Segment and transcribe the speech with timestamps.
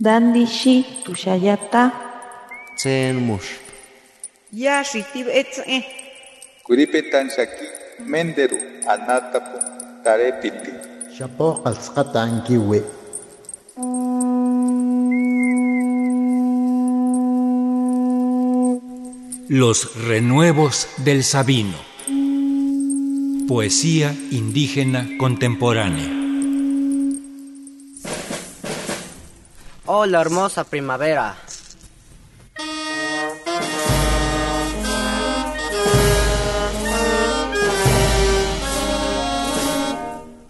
[0.00, 1.92] Dandishi tushayata.
[2.76, 3.62] Tsen mush.
[4.50, 5.86] Ya shitib etze.
[6.66, 7.66] Kuripetan shaki
[8.02, 8.58] menderu
[8.90, 9.58] anatapu
[10.02, 10.72] tarepiti.
[11.14, 12.82] Shapo qalsqata ankiwi.
[19.48, 21.78] Los renuevos del Sabino.
[23.46, 26.23] Poesía indígena contemporánea.
[29.96, 31.36] Oh, la hermosa primavera.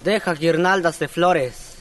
[0.03, 1.77] Deja guirnaldas de flores.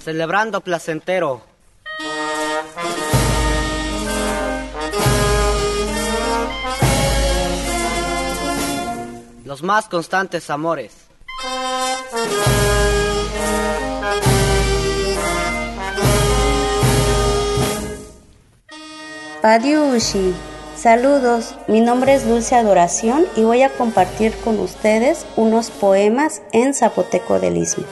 [0.00, 1.51] Celebrando placentero.
[9.52, 10.94] Los más constantes amores.
[19.42, 20.32] Padiushi,
[20.74, 26.72] saludos, mi nombre es Dulce Adoración y voy a compartir con ustedes unos poemas en
[26.72, 27.84] zapoteco del Istmo.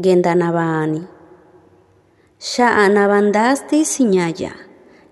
[0.00, 1.06] Gendanabani.
[2.38, 4.52] Sha'anabandasti siñaya.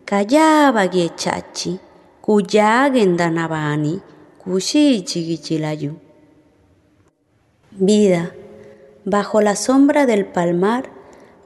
[0.05, 1.78] Kayaba chachi.
[2.20, 4.02] Kuya gendanabani.
[4.42, 5.94] Kushi chigichilayu.
[7.70, 8.34] Vida.
[9.05, 10.91] Bajo la sombra del palmar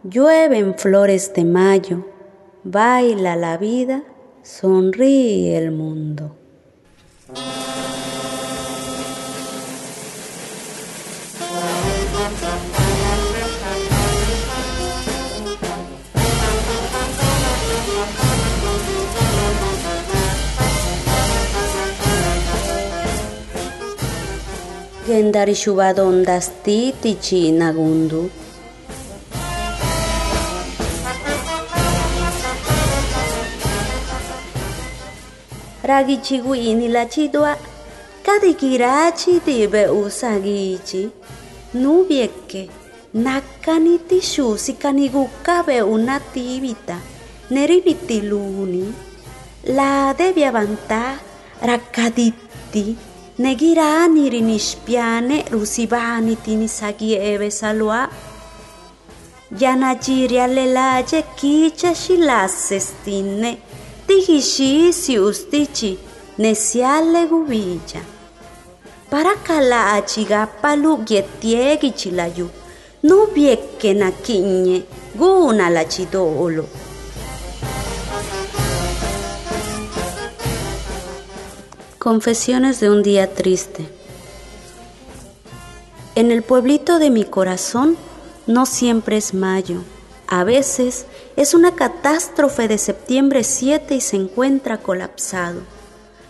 [0.02, 2.06] llueven flores de mayo.
[2.64, 4.02] Baila la vida,
[4.42, 6.34] sonríe el mundo.
[25.06, 28.26] gendari shubadondasti tichi nagundu.
[35.86, 37.54] Ragi chiguini la chidua,
[38.26, 41.10] kadikirachi tibe usagichi,
[41.74, 42.68] nubiekke,
[43.14, 46.98] nakaniti shusi kanigukabe unatibita,
[47.50, 48.92] neribiti luni,
[49.70, 51.14] la debia avantà,
[51.62, 53.05] raccaditti.
[53.38, 58.08] Negirani rinishpiane rusibani tinisagi eve salua.
[59.60, 63.58] Yanajiria lelaje kicha shilasse stinne.
[64.06, 65.98] Tigishi si ustichi
[66.38, 68.00] nesiale gubilla.
[69.10, 72.48] Para kala achigapalu gietiegi chilayu.
[73.02, 73.94] Nubieke
[82.06, 83.84] Confesiones de un día triste.
[86.14, 87.96] En el pueblito de mi corazón
[88.46, 89.82] no siempre es mayo.
[90.28, 95.62] A veces es una catástrofe de septiembre 7 y se encuentra colapsado.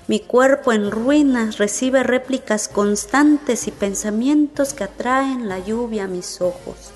[0.07, 6.41] Mi cuerpo en ruinas recibe réplicas constantes y pensamientos que atraen la lluvia a mis
[6.41, 6.93] ojos.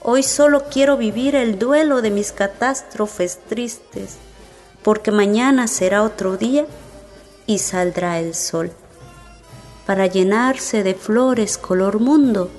[0.00, 4.16] Hoy solo quiero vivir el duelo de mis catástrofes tristes,
[4.82, 6.64] porque mañana será otro día
[7.46, 8.72] y saldrá el sol.
[9.86, 12.50] Para llenarse de flores color mundo,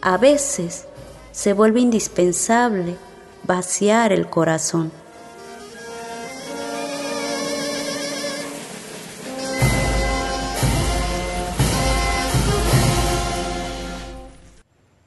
[0.00, 0.86] a veces
[1.30, 2.96] se vuelve indispensable
[3.44, 4.90] vaciar el corazón.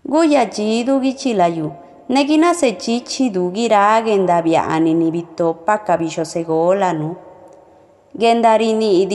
[0.04, 1.74] Guyaji dugi chilayu,
[2.10, 7.25] negina se chichi dugi ragen daviani ni bitopa cabillo segolanu.
[8.18, 9.06] Gendarini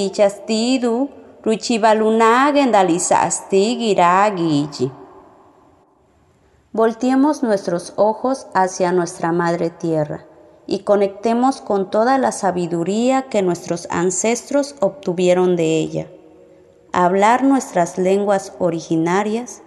[1.43, 4.02] ruchibaluna gendalizasti.
[6.73, 10.26] Volteemos nuestros ojos hacia nuestra madre tierra
[10.67, 16.06] y conectemos con toda la sabiduría que nuestros ancestros obtuvieron de ella.
[16.93, 19.62] Hablar nuestras lenguas originarias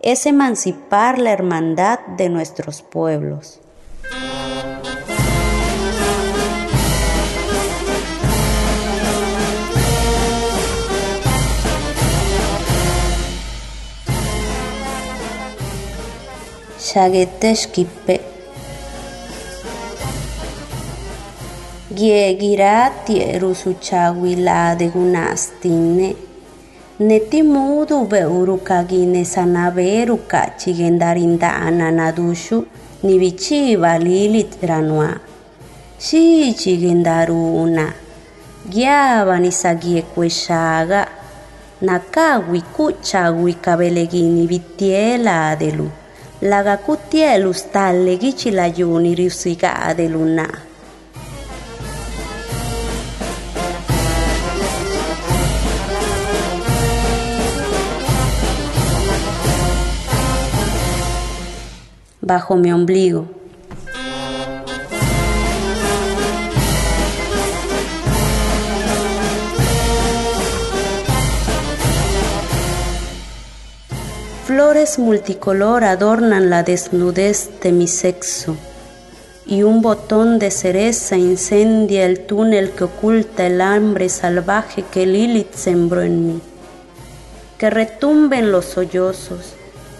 [0.00, 3.60] es emancipar la hermandad de nuestros pueblos.
[16.92, 18.20] Shageteshkipe
[21.94, 26.14] Giegirati erusuchawila de gunastine.
[27.00, 32.66] Neti mudu beuru kagine sanaveru kachigendarinda ananadushu
[33.02, 35.16] ni vichiva lilit ranua.
[35.98, 37.92] Shi chigendaruna.
[38.68, 41.08] Gyava ni sagie kweshaga.
[41.80, 45.90] Nakawi kuchawi kabelegini vitiela adelu.
[46.42, 50.46] Laga kutielu stalle gichilayuni riusiga adeluna.
[62.22, 63.41] bajo mi ombligo.
[74.44, 78.56] Flores multicolor adornan la desnudez de mi sexo
[79.46, 85.54] y un botón de cereza incendia el túnel que oculta el hambre salvaje que Lilith
[85.54, 86.40] sembró en mí.
[87.56, 89.54] Que retumben los sollozos,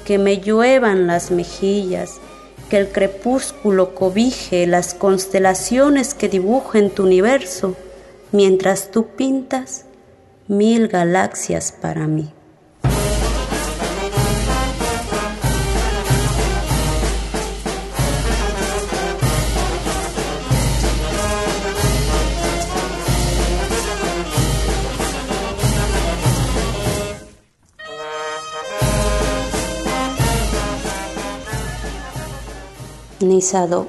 [0.05, 2.15] que me lluevan las mejillas,
[2.69, 7.77] que el crepúsculo cobije las constelaciones que dibujen tu universo,
[8.33, 9.85] mientras tú pintas
[10.49, 12.33] mil galaxias para mí.
[33.29, 33.81] Nisado.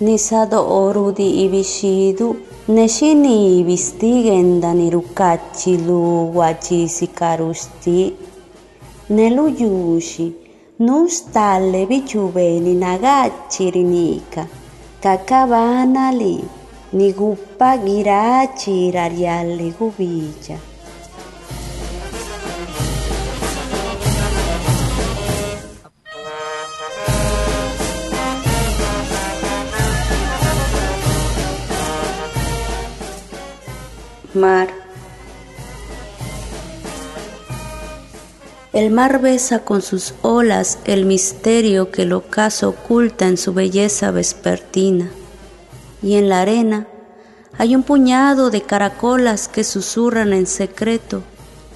[0.00, 2.28] Nisado orudi ibishidu
[2.68, 6.00] neshini ibisti gendaniru kachilu
[6.38, 7.98] wachisi karusti.
[9.10, 10.26] Nelu yushi
[10.80, 14.42] nustalle bichubeni nagachirinika
[15.02, 16.34] kakabanali
[16.92, 20.56] niguppa girachirarialle gubicha.
[34.34, 34.68] Mar.
[38.72, 44.10] El mar besa con sus olas el misterio que el ocaso oculta en su belleza
[44.10, 45.10] vespertina.
[46.02, 46.86] Y en la arena
[47.58, 51.22] hay un puñado de caracolas que susurran en secreto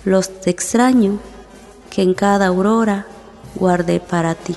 [0.06, 1.19] los te extraño
[1.91, 3.06] que en cada aurora
[3.55, 4.56] guardé para ti.